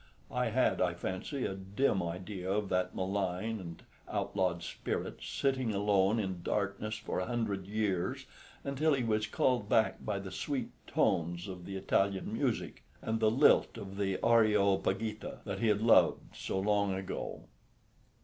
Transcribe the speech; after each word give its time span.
I 0.31 0.47
had, 0.47 0.81
I 0.81 0.95
fancy, 0.95 1.45
a 1.45 1.53
dim 1.53 2.01
idea 2.01 2.51
of 2.51 2.69
that 2.69 2.95
malign 2.95 3.59
and 3.59 3.83
outlawed 4.09 4.63
spirit 4.63 5.19
sitting 5.21 5.75
alone 5.75 6.17
in 6.17 6.41
darkness 6.41 6.97
for 6.97 7.19
a 7.19 7.27
hundred 7.27 7.67
years, 7.67 8.25
until 8.63 8.95
he 8.95 9.03
was 9.03 9.27
called 9.27 9.69
back 9.69 10.03
by 10.03 10.17
the 10.17 10.31
sweet 10.31 10.71
tones 10.87 11.47
of 11.47 11.65
the 11.67 11.75
Italian 11.75 12.33
music, 12.33 12.83
and 12.99 13.19
the 13.19 13.29
lilt 13.29 13.77
of 13.77 13.95
the 13.97 14.17
"Areopagita" 14.23 15.41
that 15.45 15.59
he 15.59 15.67
had 15.67 15.83
loved 15.83 16.35
so 16.35 16.59
long 16.59 16.95
ago. 16.95 17.43